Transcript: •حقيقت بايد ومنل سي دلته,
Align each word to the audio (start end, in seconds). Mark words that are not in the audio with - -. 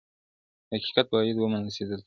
•حقيقت 0.71 1.05
بايد 1.11 1.35
ومنل 1.39 1.71
سي 1.75 1.83
دلته, 1.89 1.99